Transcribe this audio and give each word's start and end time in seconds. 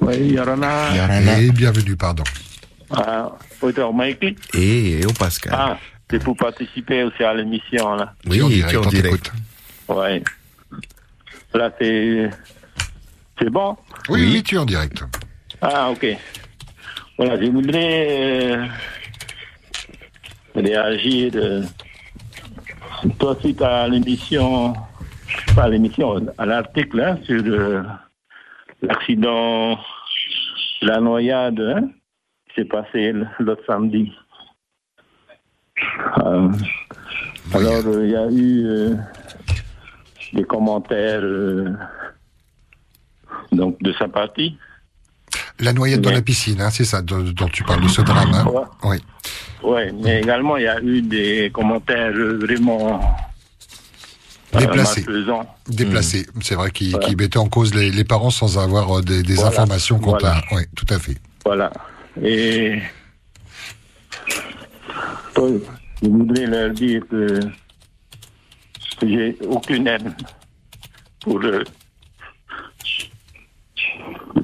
Oui, 0.00 0.16
Yorana. 0.32 0.94
Yorana. 0.96 1.40
Et 1.40 1.50
bienvenue, 1.50 1.96
pardon. 1.96 2.22
Ah, 2.90 3.32
auteur 3.60 3.92
Mikey. 3.92 4.36
Et, 4.54 5.00
et 5.00 5.06
au 5.06 5.12
Pascal. 5.12 5.52
Ah, 5.56 5.78
c'est 6.10 6.22
pour 6.22 6.36
participer 6.36 7.02
aussi 7.02 7.22
à 7.24 7.34
l'émission, 7.34 7.94
là. 7.96 8.14
oui, 8.26 8.38
direct, 8.38 8.76
en 8.76 8.80
on 8.86 8.88
direct. 8.90 9.04
t'écoute. 9.04 9.32
Ouais. 9.88 10.22
Là, 11.54 11.70
c'est. 11.80 12.30
C'est 13.40 13.50
bon? 13.50 13.76
Oui, 14.08 14.20
Oui. 14.22 14.30
oui, 14.34 14.42
tu 14.42 14.54
es 14.54 14.58
en 14.58 14.64
direct. 14.64 15.02
Ah, 15.60 15.90
ok. 15.90 16.06
Voilà, 17.18 17.40
je 17.40 17.46
voudrais 17.50 18.06
euh, 18.56 18.66
réagir. 20.54 21.32
euh, 21.34 21.62
toi, 23.18 23.36
suite 23.40 23.60
à 23.62 23.88
l'émission, 23.88 24.74
pas 25.54 25.64
à 25.64 25.68
l'émission, 25.68 26.26
à 26.38 26.46
l'article 26.46 27.00
hein, 27.00 27.18
sur 27.24 27.42
euh, 27.44 27.82
l'accident, 28.82 29.78
la 30.82 31.00
noyade, 31.00 31.60
hein, 31.60 31.88
qui 32.48 32.54
s'est 32.56 32.64
passé 32.64 33.12
l'autre 33.38 33.62
samedi. 33.66 34.12
Euh, 36.18 36.50
alors, 37.54 37.86
euh, 37.86 38.04
il 38.04 38.10
y 38.10 38.16
a 38.16 38.26
eu 38.30 38.66
euh, 38.66 38.94
des 40.32 40.44
commentaires 40.44 41.22
donc 43.52 43.80
de 43.82 43.92
sa 43.94 44.08
partie. 44.08 44.56
La 45.58 45.72
noyade 45.72 46.00
dans 46.02 46.10
la 46.10 46.22
piscine, 46.22 46.60
hein, 46.60 46.70
c'est 46.70 46.84
ça 46.84 47.00
dont 47.02 47.48
tu 47.52 47.64
parles 47.64 47.82
de 47.82 47.88
ce 47.88 48.02
drame. 48.02 48.32
hein 48.34 48.44
Ouais. 48.46 48.64
Oui. 48.84 48.96
Oui, 49.62 49.80
mais 50.02 50.20
également, 50.20 50.56
il 50.58 50.64
y 50.64 50.68
a 50.68 50.80
eu 50.80 51.00
des 51.02 51.50
commentaires 51.52 52.12
vraiment 52.12 53.00
Déplacés. 54.58 55.04
malfaisants. 55.04 55.56
Déplacé. 55.68 56.26
C'est 56.42 56.54
vrai 56.54 56.70
qu'il 56.70 56.94
Ouais. 56.94 57.04
qu'il 57.04 57.16
mettait 57.16 57.38
en 57.38 57.48
cause 57.48 57.74
les, 57.74 57.90
les 57.90 58.04
parents 58.04 58.30
sans 58.30 58.58
avoir 58.58 58.98
euh, 58.98 59.02
des, 59.02 59.22
des 59.22 59.34
Voilà. 59.34 59.48
informations 59.50 59.98
quant 59.98 60.12
Voilà. 60.18 60.36
à. 60.36 60.42
Oui, 60.54 60.62
tout 60.74 60.86
à 60.90 60.98
fait. 60.98 61.16
Voilà. 61.44 61.70
Et 62.22 62.80
toi, 65.34 65.48
je 66.02 66.08
voudrais 66.08 66.46
leur 66.46 66.70
dire 66.70 67.02
que, 67.10 67.40
j'ai 69.02 69.36
aucune 69.46 69.86
haine 69.86 70.14
pour 71.20 71.38
le. 71.38 71.64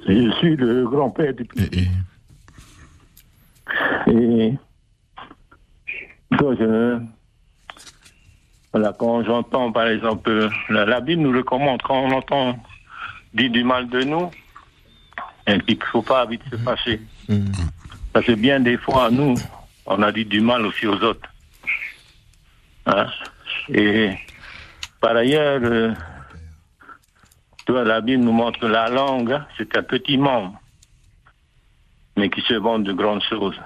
Je 0.08 0.30
suis 0.38 0.56
le 0.56 0.86
grand-père 0.88 1.32
du 1.34 1.46
Et- 1.56 1.88
et- 4.10 4.54
quand 6.38 6.54
je, 6.56 6.98
voilà, 8.72 8.92
quand 8.98 9.24
j'entends 9.24 9.72
par 9.72 9.86
exemple, 9.86 10.48
la, 10.68 10.84
la 10.84 11.00
Bible 11.00 11.22
nous 11.22 11.36
recommande, 11.36 11.82
quand 11.82 12.00
on 12.00 12.10
entend 12.12 12.58
dire 13.34 13.50
du 13.50 13.64
mal 13.64 13.88
de 13.88 14.02
nous, 14.02 14.30
et 15.46 15.58
qu'il 15.60 15.78
ne 15.78 15.84
faut 15.84 16.02
pas 16.02 16.24
vite 16.26 16.42
se 16.50 16.56
fâcher. 16.56 17.00
Mm. 17.28 17.52
Parce 18.12 18.26
que 18.26 18.32
bien 18.32 18.60
des 18.60 18.76
fois, 18.76 19.10
nous, 19.10 19.34
on 19.86 20.02
a 20.02 20.12
dit 20.12 20.24
du 20.24 20.40
mal 20.40 20.64
aussi 20.66 20.86
aux 20.86 21.02
autres. 21.02 21.28
Hein? 22.86 23.06
Et 23.68 24.10
par 25.00 25.16
ailleurs, 25.16 25.60
euh, 25.62 25.92
tu 27.66 27.72
vois, 27.72 27.84
la 27.84 28.00
Bible 28.00 28.24
nous 28.24 28.32
montre 28.32 28.66
la 28.66 28.88
langue, 28.88 29.32
hein, 29.32 29.46
c'est 29.56 29.76
un 29.76 29.82
petit 29.82 30.16
membre 30.16 30.58
mais 32.16 32.30
qui 32.30 32.40
se 32.42 32.54
vendent 32.54 32.84
de 32.84 32.92
grandes 32.92 33.22
choses. 33.22 33.58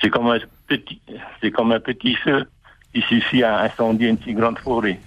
C'est 0.00 0.10
comme 0.10 0.28
un 0.28 0.38
petit, 0.66 1.00
c'est 1.40 1.50
comme 1.50 1.72
un 1.72 1.80
petit 1.80 2.14
feu 2.16 2.46
qui 2.94 3.02
suffit 3.02 3.42
à 3.42 3.60
incendier 3.62 4.08
une 4.08 4.22
si 4.22 4.32
grande 4.32 4.58
forêt. 4.60 5.00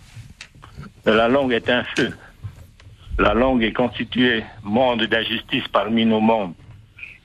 La 1.05 1.29
langue 1.29 1.53
est 1.53 1.69
un 1.69 1.83
feu. 1.95 2.13
La 3.17 3.33
langue 3.33 3.63
est 3.63 3.73
constituée 3.73 4.43
monde 4.61 5.03
d'injustice 5.03 5.67
parmi 5.69 6.05
nos 6.05 6.19
membres, 6.19 6.55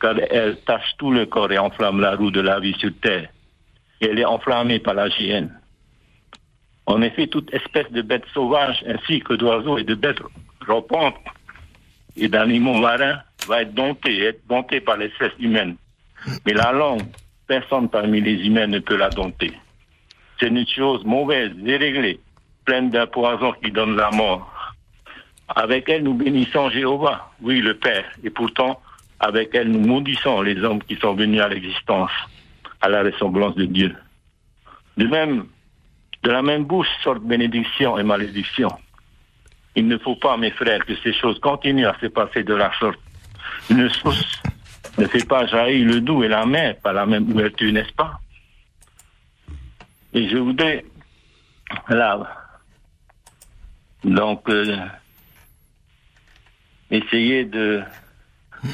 car 0.00 0.14
elle 0.30 0.56
tache 0.64 0.94
tout 0.98 1.10
le 1.10 1.27
corps 1.27 1.52
et 1.52 1.58
enflamme 1.58 2.00
la 2.00 2.14
roue 2.14 2.30
de 2.30 2.40
la 2.40 2.60
vie 2.60 2.77
sur 2.78 2.92
terre. 3.02 3.28
Elle 4.00 4.18
est 4.18 4.24
enflammée 4.24 4.78
par 4.78 4.94
la 4.94 5.08
hyène. 5.08 5.52
En 6.86 7.02
effet, 7.02 7.27
toute 7.27 7.52
espèce 7.52 7.90
de 7.90 8.02
bête 8.02 8.24
sauvage, 8.33 8.84
ainsi 8.86 9.20
que 9.20 9.34
d'oiseaux 9.34 9.78
et 9.78 9.84
de 9.84 9.95
bêtes 9.95 10.20
rampantes 10.67 11.17
et 12.17 12.28
d'animaux 12.28 12.78
marins, 12.78 13.20
va 13.46 13.62
être 13.62 13.74
domptée, 13.74 14.22
être 14.24 14.46
domptée 14.48 14.80
par 14.80 14.96
l'espèce 14.96 15.33
humaine. 15.39 15.77
Mais 16.46 16.52
la 16.52 16.72
langue, 16.72 17.02
personne 17.46 17.89
parmi 17.89 18.20
les 18.20 18.46
humains 18.46 18.68
ne 18.68 18.78
peut 18.78 18.96
la 18.96 19.11
dompter. 19.11 19.52
C'est 20.42 20.48
une 20.48 20.67
chose 20.67 21.05
mauvaise, 21.05 21.53
déréglée, 21.55 22.19
pleine 22.64 22.91
d'un 22.91 23.07
poison 23.07 23.53
qui 23.63 23.70
donne 23.70 23.95
la 23.95 24.11
mort. 24.11 24.75
Avec 25.47 25.89
elle, 25.89 26.03
nous 26.03 26.14
bénissons 26.14 26.69
Jéhovah, 26.69 27.30
oui, 27.41 27.61
le 27.61 27.75
Père, 27.75 28.07
et 28.25 28.30
pourtant, 28.30 28.83
avec 29.20 29.55
elle, 29.55 29.69
nous 29.69 29.86
maudissons 29.86 30.42
les 30.42 30.58
hommes 30.64 30.83
qui 30.83 30.97
sont 30.97 31.14
venus 31.14 31.41
à 31.41 31.48
l'existence, 31.48 32.11
à 32.81 32.89
la 32.89 33.05
ressemblance 33.05 33.55
de 33.55 33.67
Dieu. 33.67 33.95
De 34.97 35.07
même, 35.07 35.47
de 36.25 36.31
la 36.33 36.42
même 36.42 36.64
bouche 36.64 36.91
sortent 37.05 37.23
bénédiction 37.23 37.97
et 37.97 38.02
malédiction. 38.02 38.70
Il 39.77 39.86
ne 39.86 39.97
faut 39.97 40.17
pas, 40.17 40.36
mes 40.36 40.51
frères, 40.51 40.85
que 40.85 40.97
ces 41.05 41.13
choses 41.13 41.39
continuent 41.39 41.86
à 41.86 41.97
se 42.01 42.07
passer 42.07 42.42
de 42.42 42.55
la 42.55 42.73
sorte. 42.81 42.98
Une 43.70 43.89
source 43.91 44.42
ne 44.98 45.07
fait 45.07 45.25
pas 45.25 45.47
jaillir 45.47 45.86
le 45.86 46.01
doux 46.01 46.25
et 46.25 46.29
la 46.29 46.45
mer 46.47 46.79
par 46.83 46.95
la 46.95 47.07
même 47.07 47.31
ouverture, 47.31 47.73
n'est-ce 47.73 47.92
pas? 47.92 48.19
Et 50.14 50.28
je 50.28 50.36
voudrais, 50.36 50.84
là, 51.89 52.20
donc, 54.05 54.48
euh, 54.48 54.77
essayer 56.90 57.45
de, 57.45 57.83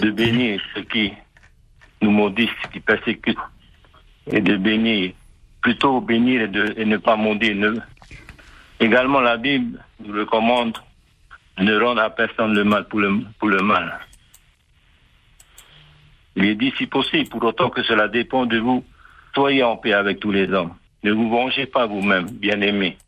de 0.01 0.11
bénir 0.11 0.61
ceux 0.75 0.83
qui 0.83 1.13
nous 2.03 2.11
maudissent, 2.11 2.51
qui 2.73 2.81
persécutent, 2.81 3.39
et 4.27 4.41
de 4.41 4.57
bénir, 4.57 5.13
plutôt 5.61 6.01
bénir 6.01 6.43
et, 6.43 6.49
de, 6.49 6.75
et 6.77 6.85
ne 6.85 6.97
pas 6.97 7.17
maudire. 7.17 7.73
Également, 8.81 9.21
la 9.21 9.37
Bible 9.37 9.83
nous 10.01 10.13
recommande 10.13 10.77
de 11.57 11.63
ne 11.63 11.79
rendre 11.79 12.03
à 12.03 12.11
personne 12.11 12.55
le 12.55 12.65
mal 12.65 12.89
pour 12.89 13.01
le, 13.01 13.21
pour 13.39 13.49
le 13.49 13.63
mal. 13.63 13.99
Il 16.35 16.45
est 16.47 16.55
dit, 16.55 16.73
si 16.77 16.87
possible, 16.87 17.29
pour 17.29 17.45
autant 17.45 17.71
que 17.71 17.83
cela 17.83 18.09
dépend 18.09 18.47
de 18.47 18.59
vous, 18.59 18.85
soyez 19.35 19.63
en 19.63 19.77
paix 19.77 19.93
avec 19.93 20.21
tous 20.21 20.33
les 20.33 20.49
hommes. 20.53 20.75
Ne 21.03 21.13
vous 21.13 21.31
vengez 21.31 21.67
pas 21.67 21.87
vous-même, 21.87 22.29
bien-aimés, 22.31 22.99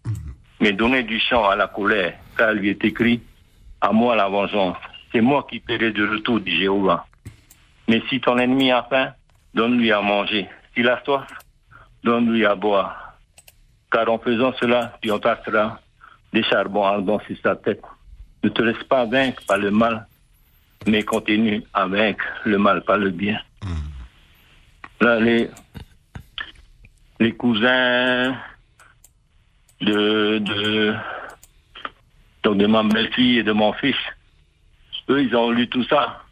mais 0.60 0.72
donnez 0.72 1.02
du 1.02 1.18
champ 1.18 1.48
à 1.48 1.56
la 1.56 1.66
colère, 1.66 2.14
car 2.36 2.52
il 2.52 2.58
lui 2.58 2.68
est 2.70 2.84
écrit, 2.84 3.20
à 3.80 3.92
moi 3.92 4.14
la 4.14 4.28
vengeance. 4.28 4.76
C'est 5.12 5.20
moi 5.20 5.46
qui 5.50 5.58
paierai 5.58 5.90
de 5.90 6.06
retour, 6.06 6.40
dit 6.40 6.56
Jéhovah. 6.56 7.06
Mais 7.88 8.02
si 8.08 8.20
ton 8.20 8.38
ennemi 8.38 8.70
a 8.70 8.86
faim, 8.88 9.12
donne-lui 9.54 9.90
à 9.90 10.00
manger. 10.00 10.48
S'il 10.74 10.88
a 10.88 11.02
soif, 11.04 11.26
donne-lui 12.04 12.46
à 12.46 12.54
boire. 12.54 13.14
Car 13.90 14.08
en 14.08 14.18
faisant 14.18 14.52
cela, 14.60 14.96
tu 15.02 15.10
entasseras 15.10 15.80
des 16.32 16.44
charbons 16.44 16.84
ardents 16.84 17.20
sur 17.26 17.36
sa 17.42 17.56
tête. 17.56 17.82
Ne 18.44 18.50
te 18.50 18.62
laisse 18.62 18.84
pas 18.84 19.04
vaincre 19.04 19.42
par 19.48 19.58
le 19.58 19.72
mal, 19.72 20.06
mais 20.86 21.02
continue 21.02 21.64
à 21.74 21.86
vaincre 21.86 22.24
le 22.44 22.58
mal 22.58 22.82
par 22.82 22.98
le 22.98 23.10
bien. 23.10 23.40
Là, 25.00 25.18
les, 25.18 25.50
les 27.20 27.32
cousins 27.32 28.34
de, 29.82 30.38
de, 30.38 30.94
donc 32.42 32.56
de 32.56 32.66
ma 32.66 32.82
belle-fille 32.82 33.38
et 33.38 33.42
de 33.42 33.52
mon 33.52 33.72
fils, 33.74 33.96
eux, 35.10 35.22
ils 35.22 35.36
ont 35.36 35.50
lu 35.50 35.68
tout 35.68 35.84
ça, 35.84 36.22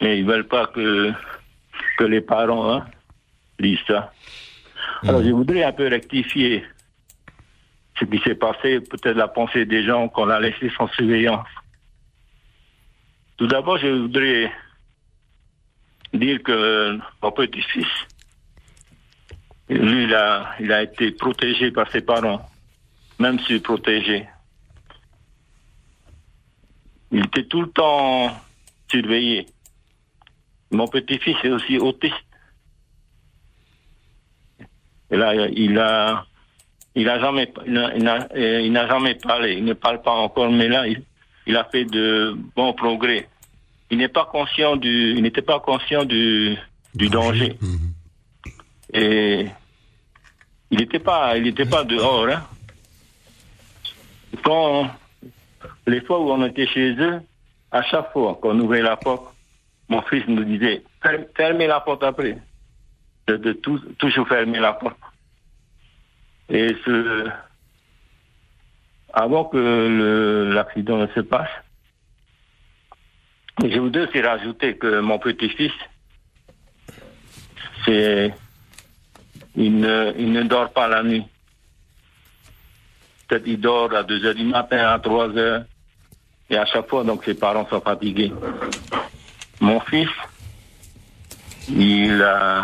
mais 0.00 0.18
ils 0.20 0.24
veulent 0.24 0.46
pas 0.46 0.68
que, 0.68 1.12
que 1.98 2.04
les 2.04 2.20
parents 2.20 2.72
hein, 2.72 2.86
lisent 3.58 3.84
ça. 3.86 4.12
Alors, 5.02 5.22
je 5.24 5.30
voudrais 5.30 5.64
un 5.64 5.72
peu 5.72 5.88
rectifier 5.88 6.64
ce 7.98 8.04
qui 8.04 8.18
s'est 8.20 8.36
passé, 8.36 8.80
peut-être 8.80 9.16
la 9.16 9.28
pensée 9.28 9.66
des 9.66 9.84
gens 9.84 10.08
qu'on 10.08 10.30
a 10.30 10.38
laissé 10.38 10.70
sans 10.76 10.86
surveillance. 10.88 11.48
Tout 13.36 13.48
d'abord, 13.48 13.78
je 13.78 13.88
voudrais 13.88 14.52
dire 16.12 16.40
que 16.44 16.98
mon 17.22 17.32
petit-fils, 17.32 17.86
lui, 19.68 20.04
il 20.04 20.14
a, 20.14 20.54
il 20.60 20.72
a 20.72 20.82
été 20.82 21.12
protégé 21.12 21.70
par 21.70 21.90
ses 21.90 22.00
parents, 22.02 22.48
même 23.18 23.38
surprotégé. 23.40 24.26
Il 27.10 27.24
était 27.26 27.44
tout 27.44 27.62
le 27.62 27.68
temps 27.70 28.30
surveillé. 28.90 29.46
Mon 30.70 30.88
petit-fils 30.88 31.36
est 31.44 31.50
aussi 31.50 31.78
autiste. 31.78 32.14
Et 35.10 35.16
là, 35.16 35.34
il 35.48 35.78
a, 35.78 36.24
il 36.94 37.08
a 37.08 37.20
jamais, 37.20 37.52
il 37.66 37.72
n'a- 37.72 37.94
il 37.94 38.02
n'a 38.02 38.28
euh, 38.34 38.60
il 38.62 38.72
n'a 38.72 38.86
jamais 38.88 39.14
parlé. 39.16 39.54
Il 39.54 39.64
ne 39.64 39.74
parle 39.74 40.00
pas 40.00 40.12
encore, 40.12 40.50
mais 40.50 40.68
là, 40.68 40.86
il, 40.86 41.02
il 41.46 41.56
a 41.56 41.64
fait 41.64 41.84
de 41.84 42.34
bons 42.56 42.72
progrès. 42.72 43.28
Il 43.90 43.98
n'est 43.98 44.08
pas 44.08 44.24
conscient 44.24 44.76
du, 44.76 45.12
il 45.12 45.22
n'était 45.22 45.42
pas 45.42 45.60
conscient 45.60 46.04
du, 46.06 46.56
du 46.94 47.08
danger. 47.10 47.58
Mhm. 47.60 47.91
Et 48.92 49.46
il 50.70 50.78
n'était 50.78 50.98
pas, 50.98 51.36
il 51.36 51.54
pas 51.68 51.84
dehors. 51.84 52.28
Hein. 52.28 52.42
Quand 54.44 54.90
les 55.86 56.00
fois 56.02 56.20
où 56.20 56.30
on 56.30 56.44
était 56.44 56.66
chez 56.66 56.92
eux, 56.98 57.20
à 57.70 57.82
chaque 57.82 58.12
fois 58.12 58.38
qu'on 58.40 58.58
ouvrait 58.60 58.82
la 58.82 58.96
porte, 58.96 59.34
mon 59.88 60.02
fils 60.02 60.24
nous 60.28 60.44
disait 60.44 60.82
Ferme- 61.02 61.26
fermez 61.36 61.66
la 61.66 61.80
porte 61.80 62.02
après. 62.02 62.38
De, 63.26 63.36
de 63.36 63.52
tout- 63.52 63.78
toujours 63.98 64.26
fermer 64.28 64.58
la 64.58 64.72
porte. 64.72 64.96
Et 66.48 66.74
ce, 66.84 67.28
avant 69.12 69.44
que 69.44 70.50
l'accident 70.52 70.98
ne 70.98 71.06
se 71.08 71.20
passe, 71.20 71.48
je 73.62 73.78
voudrais 73.78 74.08
aussi 74.08 74.20
rajouter 74.20 74.76
que 74.76 75.00
mon 75.00 75.18
petit-fils, 75.18 75.72
c'est, 77.84 78.34
il 79.56 79.78
ne, 79.78 80.12
il 80.18 80.32
ne 80.32 80.42
dort 80.42 80.72
pas 80.72 80.88
la 80.88 81.02
nuit. 81.02 81.24
Peut-être 83.28 83.46
il 83.46 83.60
dort 83.60 83.94
à 83.94 84.02
2 84.02 84.24
heures 84.26 84.34
du 84.34 84.44
matin, 84.44 84.88
à 84.88 84.98
3 84.98 85.36
heures. 85.36 85.64
Et 86.50 86.56
à 86.56 86.66
chaque 86.66 86.88
fois, 86.88 87.04
donc, 87.04 87.24
ses 87.24 87.34
parents 87.34 87.66
sont 87.68 87.80
fatigués. 87.80 88.32
Mon 89.60 89.80
fils, 89.80 90.10
il 91.68 92.20
a 92.22 92.62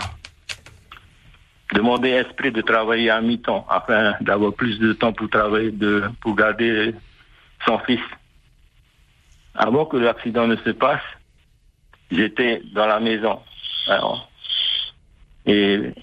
demandé 1.73 2.13
à 2.13 2.21
Esprit 2.21 2.53
de 2.53 2.61
travailler 2.61 3.11
à 3.11 3.21
mi-temps 3.21 3.67
afin 3.69 4.15
d'avoir 4.21 4.53
plus 4.53 4.79
de 4.79 4.93
temps 4.93 5.13
pour 5.13 5.31
travailler, 5.31 5.71
de, 5.71 6.05
pour 6.21 6.35
garder 6.35 6.95
son 7.67 7.79
fils. 7.81 8.01
Avant 9.55 9.87
que 9.87 9.97
l'accident 9.97 10.47
ne 10.47 10.57
se 10.57 10.71
passe, 10.71 11.03
j'étais 12.11 12.63
dans 12.73 12.87
la 12.87 13.01
maison. 13.01 13.41
Alors, 13.89 14.29
et, 15.47 15.95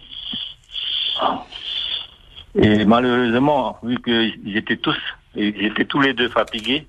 et 2.55 2.85
malheureusement, 2.85 3.77
vu 3.83 3.99
que 3.99 4.31
j'étais 4.45 4.77
tous, 4.77 4.97
ils 5.35 5.65
étaient 5.65 5.85
tous 5.85 5.99
les 5.99 6.13
deux 6.13 6.29
fatigués, 6.29 6.87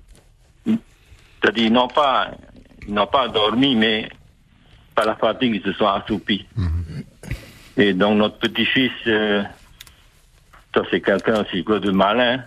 c'est-à-dire 0.65 1.65
ils 1.65 1.73
n'ont 1.73 1.89
pas, 1.89 2.31
ils 2.87 2.93
n'ont 2.93 3.07
pas 3.07 3.27
dormi, 3.27 3.75
mais 3.75 4.09
par 4.95 5.05
la 5.05 5.15
fatigue, 5.15 5.55
ils 5.55 5.63
se 5.63 5.77
sont 5.77 5.87
assoupis. 5.87 6.47
Et 7.75 7.93
donc 7.93 8.17
notre 8.17 8.39
petit-fils, 8.39 8.91
euh, 9.07 9.43
ça 10.73 10.81
c'est 10.89 11.01
quelqu'un 11.01 11.43
aussi 11.43 11.63
quoi 11.63 11.79
de 11.79 11.91
malin. 11.91 12.43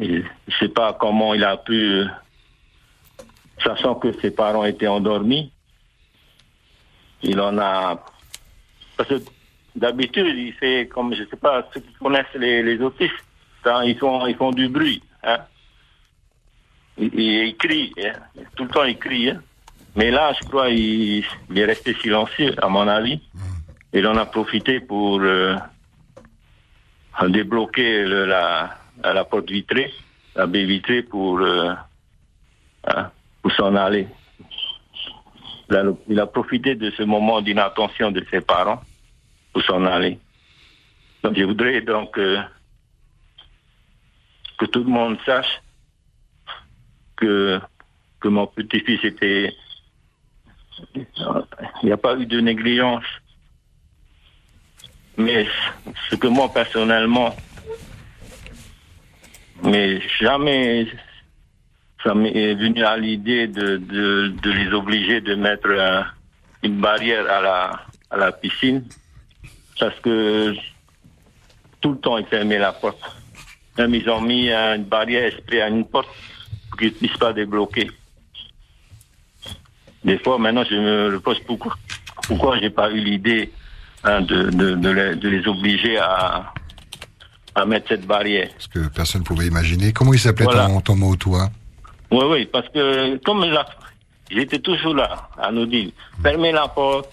Et 0.00 0.22
je 0.46 0.56
sais 0.58 0.68
pas 0.68 0.92
comment 0.92 1.32
il 1.34 1.44
a 1.44 1.56
pu, 1.56 1.74
euh, 1.74 2.06
sachant 3.62 3.94
que 3.94 4.12
ses 4.20 4.30
parents 4.32 4.64
étaient 4.64 4.86
endormis, 4.88 5.52
il 7.22 7.40
en 7.40 7.56
a, 7.58 8.04
parce 8.96 9.08
que 9.08 9.22
d'habitude 9.78 10.26
il 10.36 10.52
fait 10.54 10.88
comme 10.88 11.14
je 11.14 11.24
sais 11.24 11.36
pas 11.36 11.66
ceux 11.72 11.80
qui 11.80 11.92
connaissent 11.94 12.34
les, 12.34 12.62
les 12.62 12.80
autistes, 12.80 13.24
quand 13.62 13.80
ils 13.82 13.96
font 13.98 14.26
ils 14.26 14.36
font 14.36 14.50
du 14.52 14.68
bruit, 14.68 15.02
hein. 15.24 15.38
Il, 17.00 17.54
crie, 17.56 17.92
hein. 18.04 18.12
tout 18.56 18.64
le 18.64 18.70
temps 18.70 18.84
il 18.84 18.98
crie. 18.98 19.30
hein. 19.30 19.40
Mais 19.94 20.10
là, 20.10 20.32
je 20.40 20.46
crois 20.48 20.68
il, 20.70 21.24
il 21.50 21.58
est 21.58 21.64
resté 21.64 21.94
silencieux, 21.94 22.54
à 22.60 22.68
mon 22.68 22.86
avis. 22.88 23.20
Il 23.92 24.06
en 24.06 24.16
a 24.16 24.26
profité 24.26 24.80
pour 24.80 25.20
euh, 25.20 25.54
débloquer 27.28 28.04
le- 28.04 28.26
la, 28.26 28.76
la 29.02 29.24
porte 29.24 29.50
vitrée, 29.50 29.92
la 30.36 30.46
baie 30.46 30.64
vitrée 30.64 31.02
pour, 31.02 31.38
euh, 31.40 31.72
hein, 32.86 33.10
pour 33.42 33.52
s'en 33.52 33.74
aller. 33.76 34.06
Il 35.70 35.76
a, 35.76 35.82
il 36.08 36.18
a 36.20 36.26
profité 36.26 36.74
de 36.74 36.90
ce 36.90 37.02
moment 37.02 37.40
d'inattention 37.40 38.10
de 38.10 38.24
ses 38.30 38.40
parents 38.40 38.80
pour 39.58 39.64
s'en 39.66 39.84
aller. 39.86 40.18
Donc 41.24 41.36
je 41.36 41.42
voudrais 41.42 41.80
donc 41.80 42.16
euh, 42.16 42.40
que 44.56 44.66
tout 44.66 44.84
le 44.84 44.90
monde 44.90 45.18
sache 45.26 45.60
que, 47.16 47.60
que 48.20 48.28
mon 48.28 48.46
petit-fils 48.46 49.02
était... 49.04 49.52
Il 50.94 51.06
n'y 51.86 51.90
a 51.92 51.96
pas 51.96 52.16
eu 52.16 52.24
de 52.26 52.38
négligence. 52.40 53.02
Mais 55.16 55.48
ce 56.08 56.14
que 56.14 56.28
moi 56.28 56.52
personnellement, 56.54 57.34
mais 59.64 60.00
jamais 60.20 60.86
ça 62.04 62.14
m'est 62.14 62.54
venu 62.54 62.84
à 62.84 62.96
l'idée 62.96 63.48
de, 63.48 63.78
de, 63.78 64.50
les 64.52 64.72
obliger 64.72 65.20
de 65.20 65.34
mettre 65.34 65.68
un- 65.70 66.06
une 66.62 66.80
barrière 66.80 67.28
à 67.28 67.40
la, 67.40 67.86
à 68.10 68.16
la 68.16 68.30
piscine 68.30 68.84
parce 69.78 69.98
que 70.00 70.54
tout 71.80 71.92
le 71.92 71.98
temps 71.98 72.18
ils 72.18 72.26
fermaient 72.26 72.58
la 72.58 72.72
porte. 72.72 72.98
Même 73.76 73.94
ils 73.94 74.08
ont 74.10 74.20
mis 74.20 74.50
une 74.50 74.84
barrière 74.84 75.24
esprit 75.32 75.60
à 75.60 75.68
une 75.68 75.84
porte 75.84 76.08
pour 76.68 76.78
qu'ils 76.78 76.88
ne 76.88 76.92
puissent 76.94 77.16
pas 77.18 77.32
débloquer. 77.32 77.90
Des 80.04 80.18
fois, 80.18 80.38
maintenant, 80.38 80.64
je 80.68 80.74
me 80.76 81.20
pose 81.20 81.38
pourquoi, 81.46 81.74
pourquoi 82.26 82.58
j'ai 82.60 82.70
pas 82.70 82.90
eu 82.90 82.98
l'idée 83.00 83.52
hein, 84.04 84.20
de, 84.22 84.44
de, 84.50 84.74
de, 84.74 84.88
les, 84.90 85.16
de 85.16 85.28
les 85.28 85.46
obliger 85.48 85.98
à, 85.98 86.52
à 87.54 87.64
mettre 87.66 87.88
cette 87.88 88.06
barrière. 88.06 88.48
Parce 88.52 88.68
que 88.68 88.88
personne 88.88 89.22
ne 89.22 89.26
pouvait 89.26 89.46
imaginer. 89.46 89.92
Comment 89.92 90.14
il 90.14 90.20
s'appelait 90.20 90.44
Voilà. 90.44 90.66
ton, 90.68 90.80
ton 90.80 90.96
mot, 90.96 91.16
toi? 91.16 91.50
Oui, 92.10 92.24
oui, 92.30 92.46
parce 92.46 92.68
que 92.68 93.16
comme 93.18 93.44
j'étais 94.30 94.60
toujours 94.60 94.94
là 94.94 95.28
à 95.36 95.50
nous 95.50 95.66
dire, 95.66 95.90
fermez 96.22 96.52
la 96.52 96.68
porte. 96.68 97.10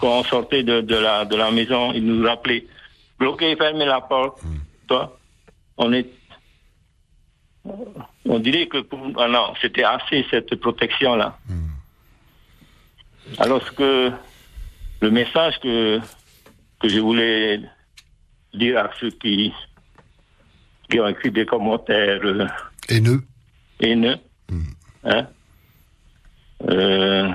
Quand 0.00 0.20
on 0.20 0.24
sortait 0.24 0.62
de, 0.62 0.80
de, 0.80 0.96
la, 0.96 1.24
de 1.24 1.36
la 1.36 1.50
maison, 1.50 1.92
il 1.92 2.04
nous 2.06 2.26
rappelait, 2.26 2.66
bloquez, 3.18 3.54
fermez 3.56 3.84
la 3.84 4.00
porte. 4.00 4.40
Toi, 4.88 5.18
on 5.76 5.92
est, 5.92 6.06
on 7.64 8.38
dirait 8.38 8.66
que 8.66 8.78
pour, 8.78 9.00
ah 9.18 9.28
non, 9.28 9.54
c'était 9.60 9.84
assez 9.84 10.24
cette 10.30 10.54
protection-là. 10.56 11.38
Alors 13.38 13.62
ce 13.64 13.70
que 13.72 14.10
le 15.00 15.10
message 15.10 15.60
que 15.60 16.00
que 16.80 16.88
je 16.88 16.98
voulais 16.98 17.60
dire 18.54 18.78
à 18.78 18.90
ceux 18.98 19.10
qui 19.10 19.52
qui 20.90 20.98
ont 20.98 21.06
écrit 21.06 21.30
des 21.30 21.46
commentaires 21.46 22.20
euh, 22.24 22.46
Haineux 22.88 23.22
haineux, 23.80 24.16
hein, 25.04 25.26
euh, 26.68 27.30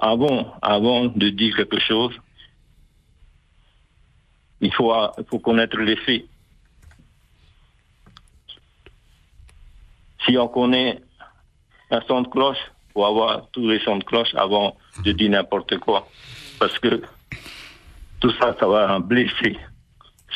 avant, 0.00 0.54
avant 0.62 1.06
de 1.06 1.28
dire 1.30 1.56
quelque 1.56 1.78
chose, 1.78 2.14
il 4.60 4.72
faut, 4.72 4.92
il 5.18 5.24
faut 5.24 5.38
connaître 5.38 5.78
les 5.78 5.96
faits. 5.96 6.24
Si 10.26 10.36
on 10.36 10.48
connaît 10.48 11.00
un 11.90 12.00
son 12.02 12.22
de 12.22 12.28
cloche, 12.28 12.58
faut 12.92 13.04
avoir 13.04 13.48
tous 13.52 13.68
les 13.68 13.78
sons 13.80 13.98
de 13.98 14.04
cloche 14.04 14.34
avant 14.34 14.76
de 15.04 15.12
dire 15.12 15.30
n'importe 15.30 15.78
quoi. 15.78 16.08
Parce 16.58 16.76
que 16.78 17.02
tout 18.20 18.32
ça, 18.40 18.56
ça 18.58 18.66
va 18.66 18.98
blesser 18.98 19.56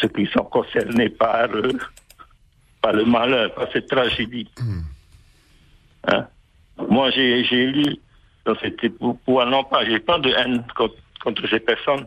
ceux 0.01 0.09
qui 0.09 0.27
sont 0.27 0.45
concernés 0.45 1.11
par, 1.11 1.51
euh, 1.51 1.73
par 2.81 2.93
le 2.93 3.05
malheur, 3.05 3.53
par 3.55 3.67
cette 3.73 3.89
tragédie. 3.89 4.49
Hein? 6.07 6.27
Moi, 6.89 7.11
j'ai 7.11 7.67
lu 7.67 7.97
dans 8.45 8.55
cette 8.57 8.89
pour, 8.99 9.19
pour- 9.21 9.45
non 9.47 9.65
pas, 9.65 9.85
j'ai 9.85 10.01
pas 10.01 10.19
de 10.19 10.31
haine 10.31 10.65
contre, 10.75 10.95
ces 11.49 11.61
personnes, 11.61 12.07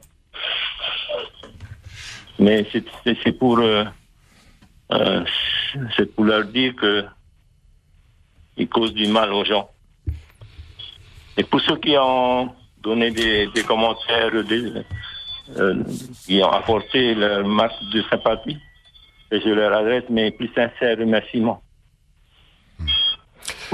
mais 2.39 2.65
c'est- 2.72 2.84
pour 3.32 3.60
euh, 3.60 3.86
euh, 4.92 5.24
c'est 5.96 6.13
pour 6.13 6.25
leur 6.25 6.44
dire 6.46 6.75
que 6.75 7.06
ils 8.58 8.68
causent 8.68 8.94
du 8.94 9.08
mal 9.08 9.32
aux 9.34 9.46
gens. 9.46 9.70
Et 11.38 11.44
pour 11.44 11.60
ceux 11.62 11.77
qui 11.77 11.96
ont 11.98 12.54
donné 12.82 13.12
des, 13.12 13.48
des 13.48 13.63
commentaires, 13.63 14.32
euh, 15.58 15.84
qui 16.25 16.42
ont 16.44 16.51
apporté 16.51 17.13
leur 17.15 17.46
marque 17.46 17.82
de 17.94 18.01
sympathie, 18.04 18.58
je 19.32 19.50
leur 19.50 19.74
adresse 19.74 20.04
mes 20.10 20.32
plus 20.32 20.50
sincères 20.54 20.98
remerciements. 20.98 21.62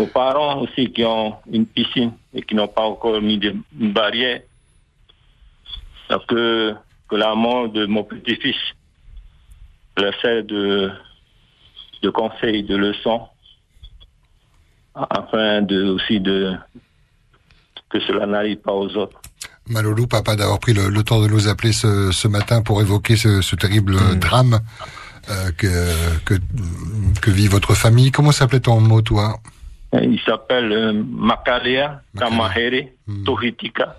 Aux 0.02 0.08
parents 0.08 0.62
aussi 0.64 0.92
qui 0.92 1.04
ont 1.06 1.36
une 1.52 1.68
piscine 1.68 2.14
et 2.34 2.42
qui 2.42 2.56
n'ont 2.56 2.68
pas 2.68 2.86
encore 2.94 3.22
mis 3.22 3.38
de 3.38 3.56
une 3.80 3.94
barrière, 3.94 4.42
que, 6.28 6.74
que 7.08 7.16
la 7.16 7.36
mort 7.36 7.70
de 7.70 7.86
mon 7.86 8.04
petit-fils 8.04 8.62
leur 9.98 10.14
sert 10.22 10.44
de, 10.44 10.90
de 12.02 12.10
conseil, 12.10 12.64
de 12.64 12.76
leçon, 12.76 13.18
afin 14.96 15.62
de, 15.62 15.80
aussi 15.96 16.20
de, 16.20 16.56
que 17.92 18.00
cela 18.08 18.26
n'arrive 18.26 18.58
pas 18.58 18.74
aux 18.74 18.92
autres. 18.98 19.22
Malolou, 19.68 20.08
papa, 20.08 20.36
d'avoir 20.36 20.60
pris 20.60 20.74
le, 20.74 20.90
le 20.90 21.04
temps 21.04 21.22
de 21.22 21.28
nous 21.28 21.48
appeler 21.48 21.74
ce, 21.74 22.12
ce 22.12 22.28
matin 22.28 22.64
pour 22.64 22.82
évoquer 22.82 23.18
ce, 23.18 23.42
ce 23.42 23.56
terrible 23.56 23.96
drame 24.18 24.60
euh, 25.30 25.52
que, 25.52 25.68
que, 26.26 26.34
que 27.22 27.32
vit 27.32 27.48
votre 27.48 27.76
famille. 27.76 28.10
Comment 28.12 28.32
s'appelait 28.32 28.62
ton 28.62 28.80
mot, 28.82 29.04
toi? 29.04 29.40
Il 29.94 30.20
s'appelle 30.22 30.72
euh, 30.72 30.94
Makalea 30.94 32.02
Tamahere 32.18 32.94
Hmm. 33.08 33.24
Tohitika 33.24 33.98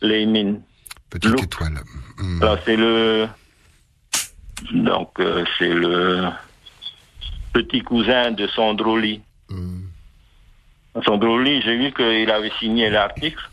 Leimin. 0.00 0.60
Petite 1.10 1.42
étoile. 1.42 1.80
Hmm. 2.18 2.40
C'est 2.64 2.76
le 2.76 3.28
donc 4.72 5.10
euh, 5.20 5.44
c'est 5.58 5.72
le 5.74 6.30
petit 7.52 7.82
cousin 7.82 8.30
de 8.30 8.46
Sandroli. 8.46 9.20
Hmm. 9.50 9.82
Sandro 11.04 11.38
Lee, 11.38 11.60
j'ai 11.62 11.76
vu 11.76 11.92
qu'il 11.92 12.30
avait 12.30 12.52
signé 12.60 12.88
l'article. 12.88 13.50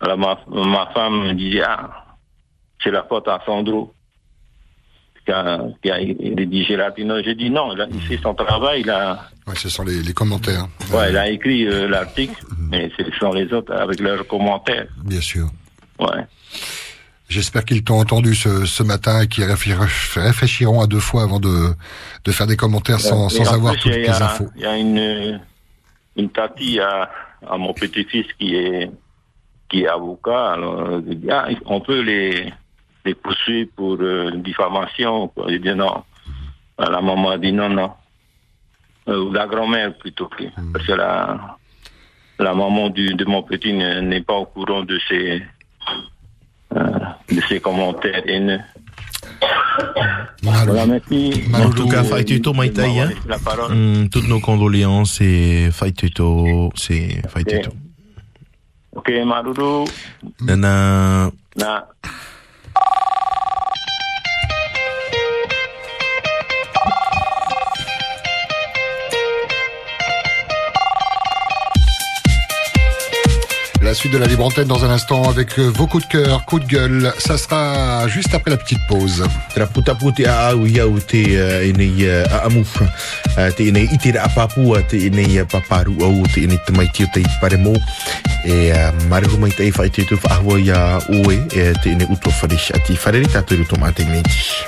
Alors 0.00 0.18
ma, 0.18 0.38
ma 0.48 0.86
femme 0.86 1.28
me 1.28 1.32
disait, 1.32 1.62
ah, 1.62 2.16
c'est 2.82 2.90
la 2.90 3.04
faute 3.04 3.28
à 3.28 3.40
Sandro 3.46 3.94
qui 5.24 5.30
a, 5.30 5.60
qui 5.80 5.90
a 5.90 5.94
rédigé 5.94 6.76
l'article. 6.76 7.22
J'ai 7.24 7.36
dit 7.36 7.50
non, 7.50 7.72
il, 7.72 7.80
a, 7.80 7.86
fait 8.08 8.18
son 8.18 8.34
travail, 8.34 8.80
il 8.80 8.90
a, 8.90 9.30
Ouais, 9.52 9.58
ce 9.58 9.68
sont 9.68 9.84
les, 9.84 10.00
les 10.02 10.14
commentaires. 10.14 10.66
ouais, 10.94 11.10
il 11.10 11.16
a 11.18 11.28
écrit 11.28 11.66
euh, 11.66 11.86
l'article, 11.86 12.42
mais 12.70 12.90
ce 12.96 13.04
sont 13.20 13.32
les 13.32 13.52
autres 13.52 13.74
avec 13.74 14.00
leurs 14.00 14.26
commentaires. 14.26 14.86
Bien 15.04 15.20
sûr. 15.20 15.46
Ouais. 15.98 16.24
J'espère 17.28 17.64
qu'ils 17.66 17.84
t'ont 17.84 18.00
entendu 18.00 18.34
ce, 18.34 18.64
ce 18.64 18.82
matin 18.82 19.20
et 19.20 19.26
qu'ils 19.26 19.44
réfléch- 19.44 20.18
réfléchiront 20.18 20.80
à 20.80 20.86
deux 20.86 21.00
fois 21.00 21.24
avant 21.24 21.38
de, 21.38 21.74
de 22.24 22.32
faire 22.32 22.46
des 22.46 22.56
commentaires 22.56 23.00
sans, 23.00 23.28
sans 23.28 23.52
avoir 23.52 23.74
plus, 23.74 23.82
toutes 23.82 23.94
les 23.94 24.08
a- 24.08 24.24
infos. 24.24 24.48
Il 24.56 24.62
y 24.62 24.66
a 24.66 24.76
une, 24.78 25.40
une 26.16 26.30
tati 26.30 26.80
à, 26.80 27.10
à 27.46 27.56
mon 27.58 27.74
petit-fils 27.74 28.26
qui 28.38 28.54
est, 28.54 28.90
qui 29.68 29.82
est 29.82 29.88
avocat. 29.88 30.52
Alors, 30.52 31.00
il 31.06 31.20
dit, 31.20 31.30
ah, 31.30 31.48
on 31.66 31.80
peut 31.82 32.00
les, 32.00 32.50
les 33.04 33.14
poursuivre 33.14 33.68
pour 33.76 33.96
euh, 34.00 34.30
diffamation. 34.36 35.30
Il 35.48 35.60
dit 35.60 35.74
non. 35.74 36.04
La 36.78 37.02
maman 37.02 37.30
a 37.30 37.38
dit 37.38 37.52
non, 37.52 37.68
non. 37.68 37.90
Euh, 39.08 39.24
ou 39.24 39.32
la 39.32 39.46
grand-mère 39.46 39.96
plutôt. 39.98 40.28
que- 40.28 40.44
Parce 40.72 40.86
que 40.86 40.92
la, 40.92 41.58
la 42.38 42.54
maman 42.54 42.88
du, 42.88 43.14
de 43.14 43.24
mon 43.24 43.42
petit 43.42 43.72
ne- 43.72 44.00
n'est 44.00 44.20
pas 44.22 44.34
au 44.34 44.46
courant 44.46 44.82
de 44.84 44.98
ces, 45.08 45.42
euh, 46.76 46.98
de 47.30 47.40
ces 47.48 47.60
commentaires 47.60 48.22
haineux. 48.26 48.60
Malo. 50.42 50.72
Voilà, 50.72 50.86
merci. 50.86 51.42
En 51.54 51.70
tout 51.70 51.88
cas, 51.88 52.02
fai 52.04 52.24
tu 52.24 52.40
to 52.40 52.52
mai 52.52 52.68
de 52.70 52.74
tai, 52.74 52.86
m'avoir 52.88 53.06
hein. 53.06 53.08
laissé 53.08 53.28
La 53.28 53.38
parole. 53.38 53.74
Mm, 53.74 54.08
toutes 54.08 54.28
nos 54.28 54.40
condoléances 54.40 55.20
et 55.20 55.70
fai 55.72 55.92
tuto, 55.92 56.70
c'est 56.74 57.22
fai 57.28 57.44
tuto. 57.44 57.70
Ok, 58.94 59.10
Maruru. 59.24 59.84
Nana, 60.42 61.30
Na, 61.56 61.88
La 73.92 73.96
suite 73.96 74.14
de 74.14 74.18
la 74.18 74.26
libre 74.26 74.46
antenne 74.46 74.68
dans 74.68 74.86
un 74.86 74.90
instant 74.90 75.28
avec 75.28 75.58
euh, 75.58 75.68
vos 75.68 75.86
coups 75.86 76.08
de 76.08 76.12
cœur, 76.12 76.46
coups 76.46 76.64
de 76.64 76.66
gueule. 76.66 77.12
Ça 77.18 77.36
sera 77.36 78.08
juste 78.08 78.32
après 78.32 78.50
la 78.50 78.56
petite 78.56 78.78
pause. 78.88 79.22